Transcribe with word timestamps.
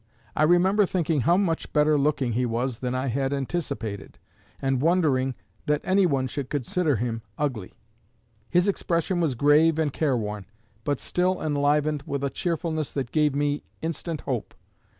I 0.35 0.41
remember 0.41 0.87
thinking 0.87 1.21
how 1.21 1.37
much 1.37 1.71
better 1.73 1.95
looking 1.95 2.31
he 2.33 2.43
was 2.47 2.79
than 2.79 2.95
I 2.95 3.05
had 3.05 3.31
anticipated, 3.31 4.17
and 4.59 4.81
wondering 4.81 5.35
that 5.67 5.79
anyone 5.83 6.25
should 6.25 6.49
consider 6.49 6.95
him 6.95 7.21
ugly. 7.37 7.75
His 8.49 8.67
expression 8.67 9.21
was 9.21 9.35
grave 9.35 9.77
and 9.77 9.93
care 9.93 10.17
worn, 10.17 10.47
but 10.85 10.99
still 10.99 11.39
enlivened 11.39 12.01
with 12.07 12.23
a 12.23 12.31
cheerfulness 12.31 12.91
that 12.93 13.11
gave 13.11 13.35
me 13.35 13.61
instant 13.83 14.21
hope. 14.21 14.55